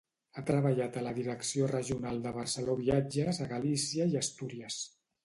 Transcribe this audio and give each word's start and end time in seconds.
Ha 0.39 0.43
treballat 0.45 0.95
a 1.01 1.01
la 1.07 1.11
Direcció 1.17 1.67
Regional 1.71 2.17
de 2.23 2.31
Barceló 2.39 2.75
Viatges 2.79 3.41
a 3.47 3.47
Galícia 3.53 4.09
i 4.15 4.19
Astúries. 4.23 4.81